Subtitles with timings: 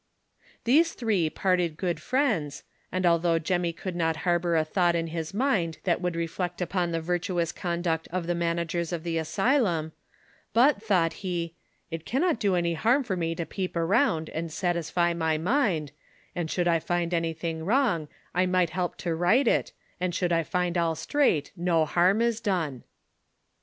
[0.63, 5.31] These three parted good friends, and altliough Jemmy could not harbor a thought in his
[5.31, 9.91] mind that would reflect upon the virtuous conduct of the managers of tlie asylum,
[10.53, 11.53] but, thought he,
[11.91, 15.91] "it caimot do any harm for me to peep around and satisfy my mind,
[16.33, 20.41] and should I find anything wrong, I might help to right it, and should I
[20.41, 22.85] find all straight, no harm is done."